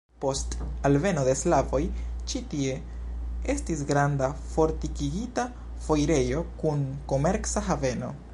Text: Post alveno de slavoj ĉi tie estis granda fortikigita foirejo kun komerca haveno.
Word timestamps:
Post 0.23 0.53
alveno 0.87 1.25
de 1.27 1.35
slavoj 1.41 1.81
ĉi 2.31 2.41
tie 2.53 2.79
estis 3.55 3.85
granda 3.93 4.31
fortikigita 4.55 5.47
foirejo 5.87 6.45
kun 6.65 6.85
komerca 7.15 7.67
haveno. 7.73 8.15